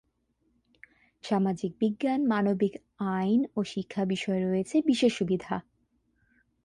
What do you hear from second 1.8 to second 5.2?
বিজ্ঞান, মানবিক, আইন ও শিক্ষা বিষয়ে রয়েছে বিশেষ